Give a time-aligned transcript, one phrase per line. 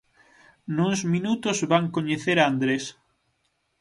[0.77, 2.85] Nuns minutos van coñecer a Andrés.